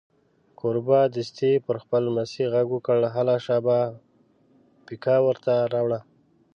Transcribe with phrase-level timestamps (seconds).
[0.59, 3.77] کوربه دستي پر خپل لمسي غږ وکړ: هله شابه
[4.85, 5.99] پیکه ور ته راوړه.